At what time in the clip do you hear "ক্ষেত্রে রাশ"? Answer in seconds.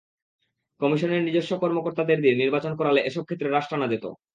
3.25-3.65